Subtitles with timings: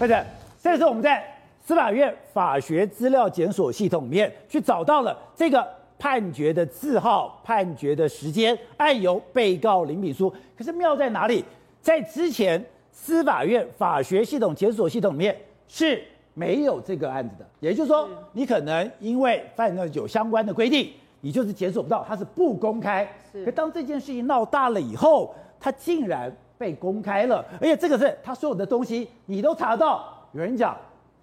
[0.00, 0.24] 或者
[0.62, 1.22] 这个时候我们在
[1.62, 5.62] 司法院法学资料检索系统里面去找到了这个
[5.98, 10.32] 判决的字号、判决的时间，案由被告林炳书。
[10.56, 11.44] 可是妙在哪里？
[11.82, 15.36] 在之前司法院法学系统检索系统里面
[15.68, 20.90] 是没有这个案子的，也就是说，你可能因为犯了有相关的规定，
[21.20, 23.06] 你就是检索不到，它是不公开。
[23.44, 30.14] 可当这件事情闹大了以后，它竟然被公开了，而且这个是他所有的东西你都查到。
[30.32, 30.76] 有人讲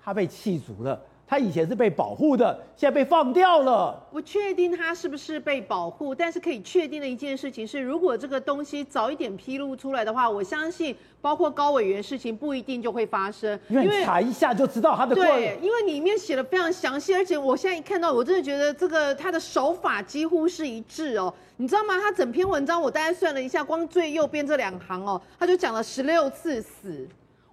[0.04, 1.00] 他被气足了。
[1.30, 4.02] 他以前是被保护的，现在被放掉了。
[4.10, 13.60] 不确定他是不是被保护，但是可以确定的一件事情是，如果这个东西早一点披露出来的话，我相信包括高委员事情不一定就会发生。
[13.68, 15.14] 因为你查一下就知道他的。
[15.14, 21.34] 对，因为里面写的非常详细，而且我现在一看到，我真的觉得这个他的手法几乎是一致哦。
[21.58, 22.00] 你知道吗？
[22.00, 27.06] 他整篇文章我大概算了一下，光最右边这两行哦，他就讲了十六次死。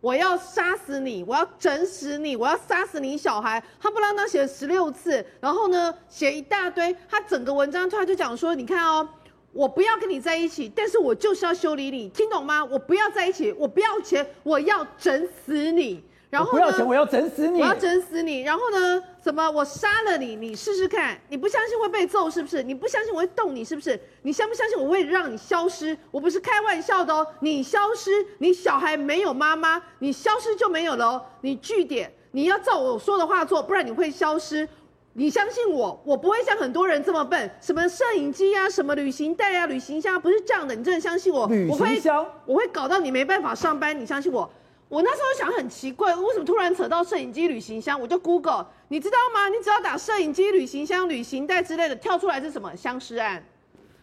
[0.05, 1.25] 我要杀死你！
[1.27, 2.37] 我要整死你！
[2.37, 3.65] 我要杀死你小孩！
[3.81, 6.95] 他不让他写十六次，然后呢，写一大堆。
[7.09, 9.09] 他整个文章突然就讲说：“你看哦，
[9.55, 12.63] 我不要跟你在一起，但是我就是要修理你，听懂吗？
[12.63, 16.05] 我不要在一起，我不要钱，我要整死你。”
[16.35, 17.61] 然后不要钱，我要整死你！
[17.61, 18.41] 我要整死你！
[18.41, 19.01] 然后呢？
[19.23, 19.49] 怎么？
[19.49, 21.17] 我杀了你，你试试看。
[21.29, 22.61] 你不相信会被揍是不是？
[22.61, 23.99] 你不相信我会动你是不是？
[24.23, 25.97] 你相不相信我会让你消失？
[26.11, 27.25] 我不是开玩笑的哦。
[27.39, 31.25] 你消失，你小孩没有妈妈，你消失就没有了哦。
[31.43, 34.69] 你据点，你要照我说的话做，不然你会消失。
[35.13, 37.49] 你相信我，我不会像很多人这么笨。
[37.61, 40.75] 什么摄影机啊，什么旅行袋啊，旅行箱，不是这样的。
[40.75, 41.47] 你真的相信我？
[41.47, 43.97] 旅行箱，我会，我会搞到你没办法上班。
[43.97, 44.51] 你相信我？
[44.89, 48.01] 我那时候想很奇怪，为什么突然扯到摄影机、旅行箱？
[48.01, 49.49] 我就 Google，你知道吗？
[49.49, 52.77] 你只要打摄影机、旅行箱、旅行袋之类的，跳出来是什么？
[52.77, 53.45] 相尸案。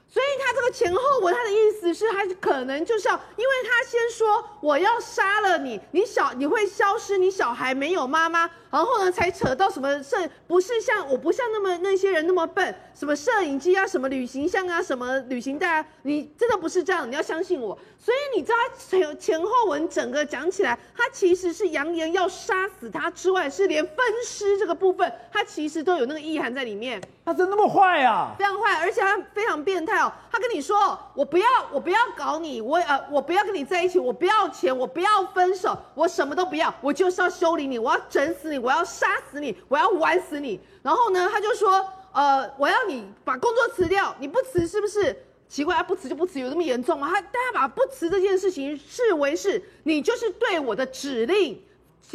[0.07, 17.77] 所以他这个前后文，他的意思是，他可能就是要，因为他先说我要杀了你，你小你会消失，你小孩没有妈妈，然后呢才扯到什么是，不是像我不像那么那些人那么笨，什么摄影机啊，什么旅行箱啊，什么旅行袋啊，你真的不是这样，你要相信我。
[17.97, 27.01] 所以你知道他前前后文整个讲起来，他其实是扬言要杀死他之外，是连分尸这个部分，他其实都有那个意涵在里面。
[27.23, 28.33] 他真那么坏啊？
[28.37, 30.11] 非常坏，而且他非常变态哦。
[30.31, 40.59] 他跟你说，我不要，我不要搞你，我呃，我不要跟你在一起，我不要钱，我不要分手，我什么都不要，我就是要修理你，我要整死你，我要杀死你，我要玩死你。
[40.81, 45.15] 然后呢，他就说，呃，我要你把工作辞掉，你不辞是不是？
[45.47, 47.09] 奇怪，他不辞就不辞，有这么严重吗？
[47.09, 51.61] 他大家把不辞这件事情视为是你就是对我的指令。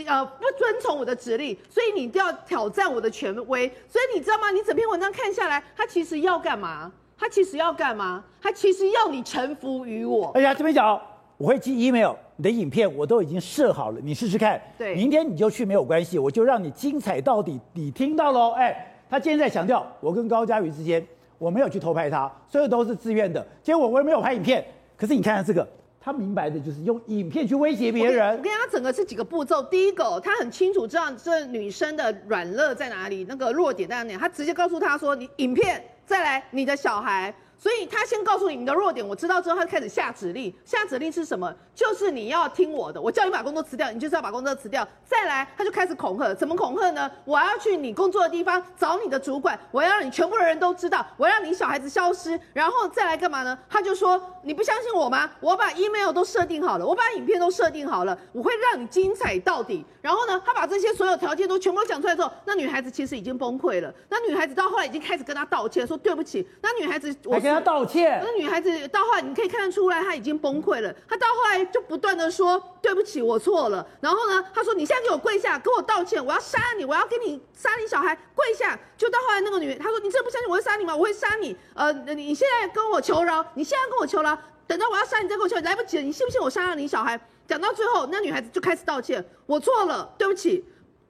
[0.07, 3.67] 呃，不遵从我的指令，所以你就要挑战我的权威。
[3.89, 4.51] 所以你知道吗？
[4.51, 6.93] 你整篇文章看下来，他其实要干嘛？
[7.19, 8.23] 他其实要干嘛？
[8.43, 10.33] 他其实要你臣服于我。
[10.33, 11.01] 哎呀，这边讲，
[11.39, 14.61] 我会寄 email，你的影片我都已经设好了，你试试看。
[14.77, 17.59] 对，明天你就去没有关系，我就让你精彩到底。
[17.73, 18.51] 你听到喽？
[18.51, 21.07] 哎，他今天在强调，我跟高嘉瑜之间，
[21.39, 23.47] 我没有去偷拍他，所有都是自愿的。
[23.63, 24.65] 结果我也没有拍影片。
[24.97, 25.67] 可是你看看这个。
[25.99, 28.37] 他明白的就是用影片去威胁别人。
[28.37, 29.61] 我跟他整个是几个步骤。
[29.65, 34.17] 第一个，他很清楚知道这女生的软肋在哪里，那个弱点在哪里。
[34.17, 40.55] 他直接告诉他说：“你影片再来，你的小孩。”所以他先告诉你你的弱点，我知道之后，他开始下指令。
[40.65, 41.53] 下指令是什么？
[41.75, 44.87] 就是你要听我的，我叫你把工作辞掉，你就是要把工作辞掉。
[45.05, 47.11] 再来，他就开始恐吓，怎么恐吓呢？
[47.25, 53.59] 我要去你工作的地方找你的主管，我要让你全部的人都知道，我要让你小孩子消失，然后再来干嘛呢？
[53.69, 55.31] 他就说你不相信我吗？
[55.41, 59.85] 我把 email 都设定好了，我把影片都设定好了，我会让你精彩到底。
[60.03, 63.93] 然后呢，他把这些所有条件都全部都讲出来之后，那女孩子其实已经崩溃了。
[64.09, 66.47] 那女孩子到后来已经开始跟他道歉，说对不起。
[66.61, 67.41] 那女孩子我。
[67.47, 68.21] 跟他道歉。
[68.23, 70.93] 那女孩子到后来，你可以看得出来，她已经崩溃了。
[71.09, 80.95] 她到后来就不断的说：“对不起，我错了。”然后呢，她说：“你现在给我跪下，给我道歉，我要杀你，我要给你杀你小孩，跪下。”就到后来那个女，她说：“你真的不相信我会杀你吗？
[80.95, 81.57] 我会杀你。
[81.75, 84.37] 呃，你现在跟我求饶，你现在跟我求饶，
[84.67, 86.03] 等到我要杀你再跟我求，来不及了。
[86.03, 90.65] 你信不信我杀了你小孩？”讲到最后，那女孩子就开始道歉：“我错了，对不起。”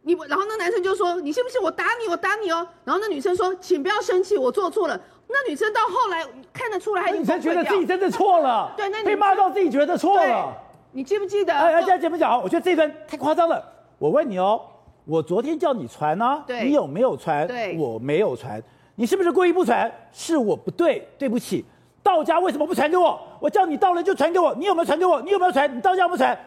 [0.07, 2.09] 你然后那男生就说：“你信不信我打你？
[2.09, 10.57] 我打你哦。”然后那女生说：“请不要生气，我做错了。”那女生到后来看得出来，女生觉得自己真的错了， 对，那被骂到自己觉得错了。
[10.93, 11.53] 你记不记得？
[11.53, 13.61] 哎，现在节目讲，我觉得这一段太夸张了。
[13.99, 14.61] 我问你哦，
[15.05, 17.45] 我昨天叫你传呢，你有没有传？
[17.45, 18.63] 对，我没有传。
[18.95, 19.93] 你是不是故意不传？
[20.13, 21.65] 是我不对，对不起。
[22.01, 23.21] 到家为什么不传给我？
[23.41, 25.21] 我叫你到了就传给我，你有没有传给我？
[25.23, 25.77] 你有没有传？
[25.77, 26.39] 你到家不传？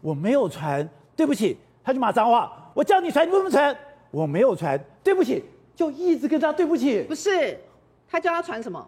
[0.00, 1.56] 我没有传，对不起。
[1.84, 2.50] 他就骂脏话。
[2.74, 3.76] 我叫你传，你为什么传？
[4.10, 5.44] 我没有传，对不起。
[5.76, 7.02] 就一直跟他对不起。
[7.02, 7.58] 不是。
[8.08, 8.84] 他叫他传什么？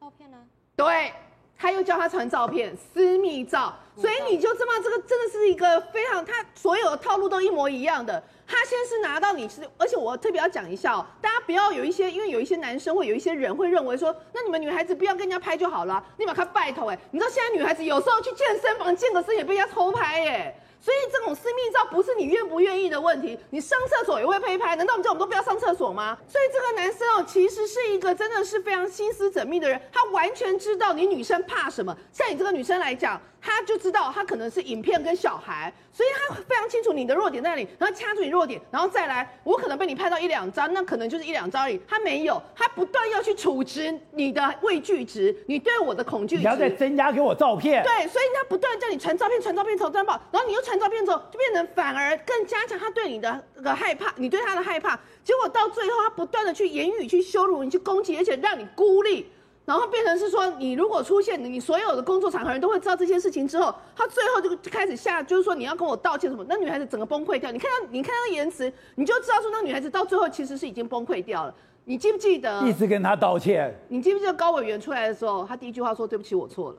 [0.00, 0.36] 照片呢？
[0.76, 1.12] 对，
[1.56, 8.22] 他又叫他传照片，私密照，所以你就知道这个真的是一个非常，他所有的套路都一模一样的。
[8.46, 20.60] 他先是拿到你是，而且我特别要讲一下哦，大家不要有一些，因为有一些男生或有一些人会认为说，那你们女孩子不要跟人家拍就好了，你把他拜托哎，你知道现在女孩子有时候去健身房健个身也被人家偷拍哎。
[20.80, 26.16] 所以这种私密照不是你愿不愿意的问题，你上厕所也会被拍，难道我们叫我们都不要上厕所吗？
[26.28, 31.94] 所以这个男生哦，其实是一个真的是非常心思缜密的人，他完全知道你女生怕什么。
[32.12, 33.20] 像你这个女生来讲。
[33.40, 41.80] 他就知道他可能是影片跟小孩，所以他非常清楚你的弱点在哪里，然后掐住你弱点，然后再来，我可能被你拍到一两张，那可能就是一两张而已。
[41.88, 46.40] 他没有，他不断要去处置你的畏惧值，你对我的恐惧值。
[46.40, 47.82] 你要再增加给我照片。
[47.84, 59.30] 对，所以他不断叫你传照片，传照片，传照片，然后你又传照片之后，就变成反而更加强他对你的个害怕，你对他的害怕，结果到最后他不断的去言语去羞辱你，去攻击，而且让你孤立。
[59.68, 67.52] 然后变成是说，你如果出现，你所有的工作场合人都会知道这些事情之后，他最后就开始下，就是说你要跟我道歉什么，那女孩子整个崩溃掉。
[67.52, 71.54] 你看她，你看她的言辞，你就知道说那女孩子到最后其实是已经崩溃掉了。
[71.84, 72.62] 你记不记得？
[72.66, 73.78] 一直跟她道歉。
[73.88, 76.78] 你记不记得高委员出来的时候，他第一句话说：“对不起，我错了。”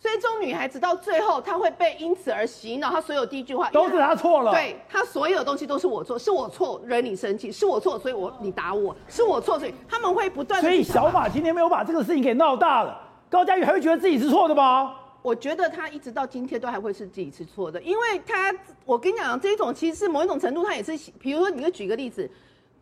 [0.00, 2.88] 所以这种女孩子到最后，她会被因此而洗脑。
[2.88, 4.50] 她所有第一句话都是她错了。
[4.50, 10.58] 对，她所有东西都是我错，是我错惹你生气，是我错，所以我你打我，是我错，所以他们会不断。
[10.62, 12.98] 所以小马今天没有把这个事情给闹大了，
[13.28, 14.96] 高嘉瑜还会觉得自己是错的吗？
[15.20, 18.50] 我觉得他一直到今天都还会是自己是错的，因为他，
[18.86, 22.30] 我跟你讲，这一种其实是某一种程度，他也是，比如说，你就举个例子。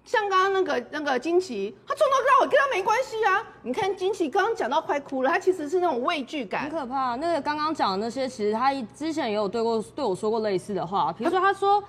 [0.08, 3.44] 像刚刚那个那个金奇，他从头到尾跟他没关系啊！
[3.60, 7.14] 你看金奇刚刚讲到快哭了，他其实是那种畏惧感，很可怕。
[7.16, 11.84] 那个刚刚讲的那些，其实他之前也有对过对我说过类似的话，比如说他说，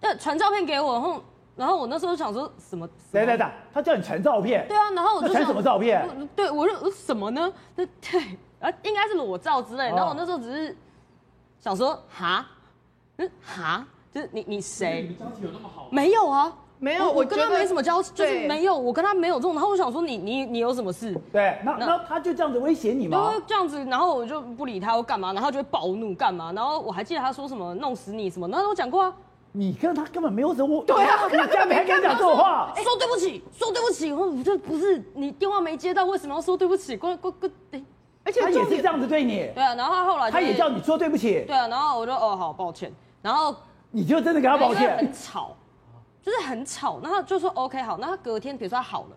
[0.00, 1.24] 呃，传照片给我，然后
[1.56, 2.86] 然后我那时候想说什么？
[3.12, 4.68] 来来来，他叫你传照片？
[4.68, 6.28] 对啊，然后我就传什么照片？
[6.36, 7.50] 对，我说什么呢？
[7.74, 7.86] 对，
[8.60, 9.84] 啊，应该是裸照之类。
[9.84, 10.76] 然后我那时候只是
[11.58, 12.46] 想说，哈，
[13.16, 15.06] 嗯，哈，就是你你谁？
[15.08, 15.88] 你交情有那么好？
[15.90, 16.54] 没有啊。
[16.82, 19.54] 没有，我跟他没什么交，就是没有，我跟他没有这种。
[19.54, 21.16] 然后我想说你，你你你有什么事？
[21.30, 23.32] 对，那那他就这样子威胁你吗？
[23.46, 25.32] 这样子，然后我就不理他，我干嘛？
[25.32, 26.50] 然后就会暴怒干嘛？
[26.52, 29.14] 然后我还记得他说什么弄死你什么，那都讲过啊。
[29.52, 32.74] 你跟他根本没有什么，对啊，我跟他根本没跟他讲这种话。
[32.74, 36.96] 说对不起，说对不起，我这不是你电话没接到，为什么要说对不起？
[36.96, 37.52] 关关关，
[38.24, 39.48] 而且他也是这样子对你。
[39.54, 41.44] 对啊，然后他后来他也叫你说对不起。
[41.46, 43.54] 对啊，然后我就哦好抱歉，然后
[43.92, 44.96] 你就真的给他抱歉。
[44.96, 45.54] 很吵。
[46.22, 49.16] 就是很吵，那他就说 OK 好，那他隔天比如说他好了，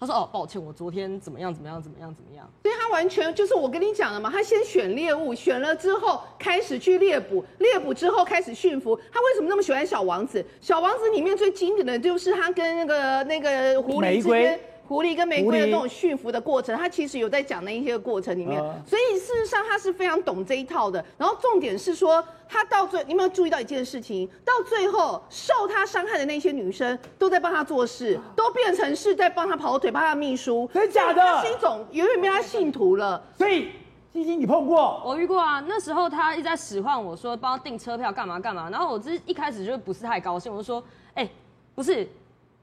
[0.00, 8.98] 他说哦抱歉，我昨天怎么样怎么样怎么样怎么样，所以他完全就是我跟你讲的嘛，他先选猎物，选了之后开始去猎捕，猎捕之后开始驯服。
[9.12, 10.44] 他为什么那么喜欢小王子？
[10.60, 14.58] 小王子里面最经典的就是他跟那个那个狐狸之间。
[14.90, 21.04] 狐狸跟玫瑰的这种驯服的过程，他其实有在讲那一些过程里面，所以事实上他是非常懂这一套的。
[21.16, 24.28] 然后重点是说，他到最，你有没有注意到一件事情？
[24.44, 30.68] 到最后受他伤害的那些女生都在帮他做事，都变成是在帮他跑腿，帮他秘书。
[30.74, 31.22] 真的假的？
[31.22, 33.22] 他是一种远远变他信徒了。
[33.38, 33.68] 所以，
[34.12, 35.00] 欣欣你碰过？
[35.06, 35.64] 我遇过啊。
[35.68, 40.82] 那时候他一直在使唤我说帮他订车票干嘛干嘛，然后我这一开始就不是太高兴，我就说，
[41.14, 41.30] 哎、欸，
[41.76, 42.08] 不是。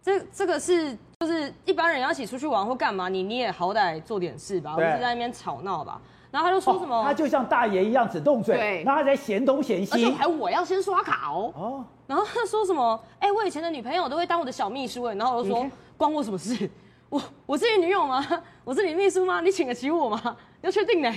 [0.07, 5.99] 这这个是就是一般人要一起出去玩或干嘛，你你也好歹做点事吧，不是在那边吵闹吧？
[6.31, 11.51] 然后他就说什么，哦、他就像大爷一样只动嘴，对，然后他在嫌东嫌西，而且还我要先刷卡哦。
[11.57, 12.97] 哦，然后他说什么？
[13.19, 16.69] 哎，我以前的女朋友都会当我的小秘书哎，然后我就说关我什么事？
[17.09, 18.25] 我我是你女友吗？
[18.63, 19.41] 我是你秘书吗？
[19.41, 20.21] 你请得起我吗？
[20.61, 21.13] 你要确定呢。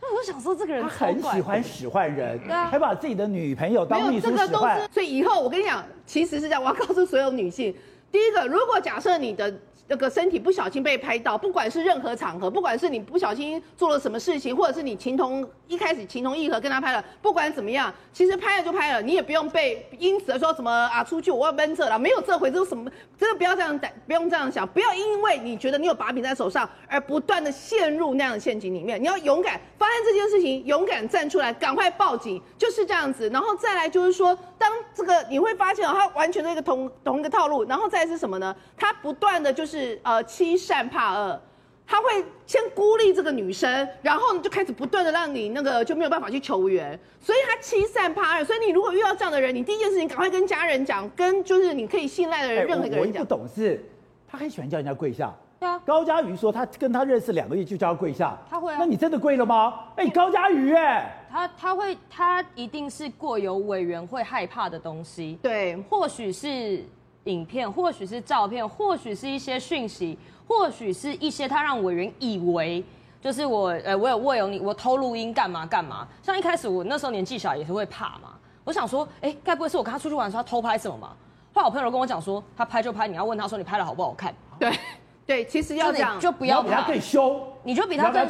[0.00, 7.74] 那我想说这个人他很喜欢使唤人，对啊，还把自己的女朋友当秘书使唤，所以以后我跟你讲，其实是这样，我要告诉所有女性。
[8.14, 9.52] 第一个，如果假设你的
[9.86, 22.88] 那个身体不小心被拍到，不管是任何场合，不管是你不小心做了什么事情，或者是你情同一开始情同意合跟他拍了，不管怎么样，其实拍了就拍了，你也不用被因此说什么啊出去我要闷着了，没有这回事，什么
[23.18, 38.04] 真的不要这样带，不用这样想，不要因为你觉得你有把柄在手上而不断的陷入那样的陷阱里面，你要勇敢发现这件事情，勇敢站出来，赶快报警，就是这样子，然后再来就是说，当这个你会发现哦，他完全的一个同同一个套路，然后再。
[38.04, 38.54] 是什么呢？
[38.76, 41.40] 他不断的就是呃欺善怕恶，
[41.86, 48.44] 他会先孤立这个女生，然后就开始不断的让你那个就没有办法去求援，所以他欺善怕恶。
[48.44, 53.20] 所以你如果遇到这样的人，你第一件事情赶快跟家人讲，跟就是你可以信赖的人任何一个人讲。
[53.20, 53.84] 我，我不懂事，
[54.26, 55.32] 他很喜欢叫人家跪下。
[55.60, 58.76] 对啊，高嘉瑜说他跟他认识两个月就叫他跪下，他会啊？
[58.78, 59.80] 那你真的跪了吗？
[59.96, 65.38] 哎，高嘉瑜哎，他他会，他一定是过有委员会害怕的东西。
[65.42, 66.82] 对，或许是。
[67.24, 72.84] 影片或许是照片，或许是一些讯息，或许是一些他让委员以为
[73.20, 76.06] 就是我呃，我有我有你，我偷录音干嘛干嘛？
[76.22, 78.34] 像一开始我那时候年纪小也是会怕嘛。
[78.64, 81.08] 我想说，哎、欸，该不会是我跟他出去玩的时候他偷拍什么嘛？
[81.52, 84.34] 后来我朋友跟我讲说，他拍就拍，你要问他说你拍的好不好看？
[84.58, 84.78] 对
[85.26, 88.28] 对，其实要讲就不要比他更凶，你就比他更。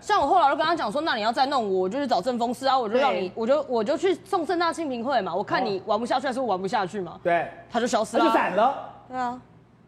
[0.00, 7.18] 像我后来就跟他讲说，那你要再弄我，我就去找政风师啊，我就让你，我就我就去送政大清平会嘛，我看你玩不下去还是我玩不下去嘛？
[7.22, 8.92] 对，他就消失了，他就散了。
[9.08, 9.40] 对啊，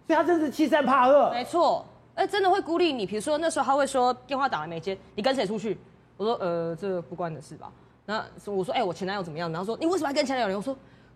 [0.07, 1.31] 所以他真是欺善怕恶。
[1.31, 1.85] 没错。
[2.15, 3.05] 哎，真的会孤立你。
[3.05, 5.77] 比如说那时候他会说电话打了没接，你跟谁出去？
[6.17, 7.71] 我说呃，这、不关你的事吧。
[8.07, 9.53] 那我说哎，我前男友怎么样？
[9.53, 10.57] 然后说你为什么还跟前男友？
[10.57, 10.75] 我说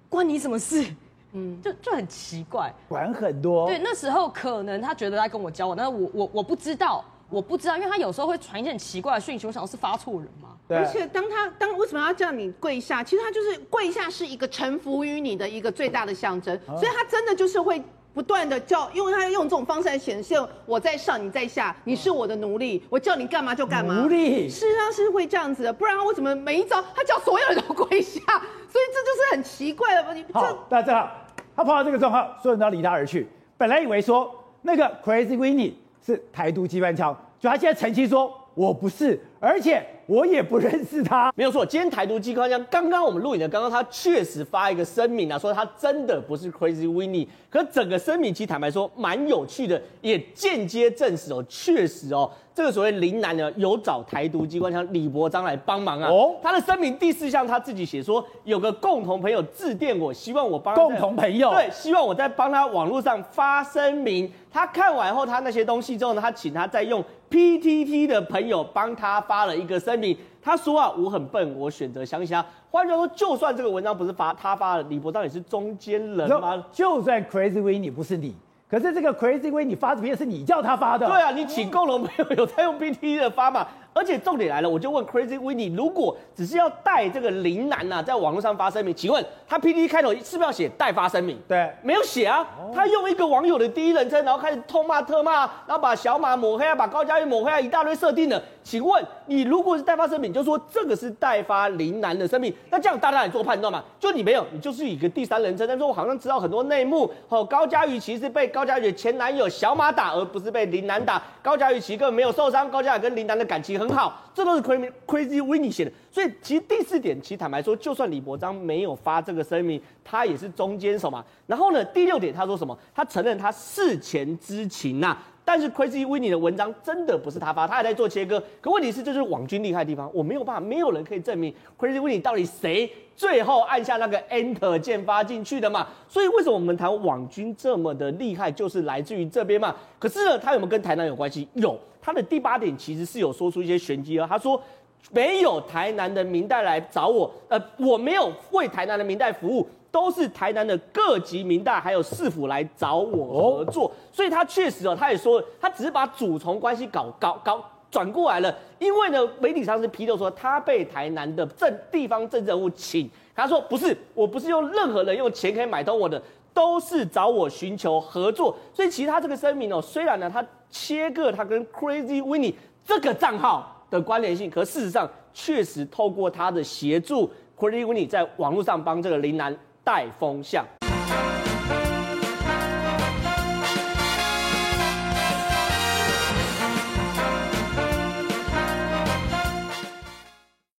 [0.08, 0.84] 关你什么事？
[1.32, 3.68] 嗯，就就很奇怪，管很多。
[3.68, 10.56] 对，那时候可能他觉得他跟我交往，但是我我我不知道，我不知道，因为他有时候会传一些很奇怪的讯息，我想是发错人吗？
[10.68, 10.76] 对。
[10.76, 13.02] 而且当他当为什么要叫你跪下？
[13.02, 17.82] 其实他就是跪下是一个臣服于你的一个最大的象征，所以他真的就是会。
[18.12, 24.00] 不断的叫，因为他用这种方式来显现我在上，你在下，你是我的奴隶，我叫你干嘛就干嘛。
[24.00, 28.20] 奴隶，事实上是会这样子的，不然他为什么每一招他叫所有人都跪下？
[28.20, 30.12] 所以这就是很奇怪的。
[30.12, 31.10] 你好，大家好，
[31.54, 33.28] 他碰到这个状况，所有人都要离他而去。
[33.56, 39.84] 本来以为说那个 Crazy Winnie 是台独机关枪，就他现在澄清说我不是，而且。
[40.06, 41.64] 我也不认识他，没有错。
[41.64, 47.28] 今天台独机关枪，刚刚我们录影的，刚刚他确实发一个声明啊，说他真的不是 Crazy Winnie。
[47.48, 56.10] 可整个声明其实坦白说蛮有趣的，也间接证实哦，确实哦，这个所谓林南呢有找台独机关枪李伯章来帮忙啊。
[56.10, 64.28] 哦，他的声明第四项他自己写说，有个共同朋友致电我，希望我帮共同朋友对，希望我在帮他网络上发声明。
[64.52, 70.16] 他看完后，他那些东西之后呢，他请他再用 PTT 的朋友帮他发了一个声明。
[70.42, 72.44] 他说啊，我很笨，我选择相信他。
[72.68, 76.64] 换句话说，就算这个文章不是发他发的，李博到底是中间人吗？
[76.72, 78.34] 就算 Crazy Winnie 不是你，
[78.68, 81.06] 可是这个 Crazy Winnie 发的片是你叫他发的。
[81.06, 83.68] 对啊，你请共同朋友有在用 B T 的发嘛？
[83.92, 91.38] 而且重点来了，我就问 Crazy Winnie，如果只是要代这个林楠呐、啊，在网络上发声明，请问他 PTT 开头是不是要写代发声明？
[91.48, 92.46] 对，没有写啊。
[92.74, 98.40] 他用一个网友的第一人称，然后开始痛骂特骂，然后把小马抹黑啊，把高嘉瑜抹黑啊，一大堆设定的。
[98.62, 103.82] 请问你如果是代发声明，就说这个是代发林楠的声明，那这样大家来做判断嘛？
[103.98, 107.10] 就你没有，你就是一个第三人称，但是我好像知道很多内幕。
[107.28, 111.20] 哦，高嘉瑜其实被高嘉瑜的前男友小马打，而不是被林楠打。
[111.42, 115.90] 高嘉瑜其实根本没有受伤，高嘉瑜跟林楠的感情很好，这都是 Crazy Crazy Winnie 写的。
[116.12, 121.24] 所以其实第四点，其实坦白说，就算李伯璋没有发这个声明，他也是中间手嘛。
[121.46, 122.78] 然后呢，第六点他说什么？
[122.94, 128.40] 他承认他事前知情呐、但是 Crazy Winnie 的文章真的不是他发，他还在做切割。
[128.60, 135.88] 可问题是，这就是网军厉害的地方，我没有办法，没有人可以证明 Crazy Winnie 到底谁最后按下那个 Enter 键发进去的嘛？
[136.08, 139.74] 所以为什么我们谈网军这么的厉害，就是来自于这边嘛？
[139.98, 141.48] 可是呢，他有没有跟台南有关系？
[141.54, 144.26] 有，他的第八点其实是有说出一些玄机啊。
[144.30, 144.62] 他说
[145.10, 149.68] 没有台南的民代来找我，呃，我没有为台南的民代服务。
[149.90, 158.56] 都是台南的各级民代还有市府来找我合作，所以他确实哦，他也说他只是把主从关系搞搞搞转过来了。
[158.78, 166.22] 因为呢，媒体上是披露说他被台南的政地方政治人物请，他说不是，我不是用任何人用钱可以买通我的，
[166.54, 168.56] 都是找我寻求合作。
[168.72, 172.54] 所以其实他这个声明哦，虽然呢他切割他跟 Crazy Winnie
[172.84, 177.28] 这个账号的关联性，可事实上确实透过他的协助
[177.58, 179.54] ，Crazy Winnie 在网络上帮这个林男
[179.90, 180.64] 带风向。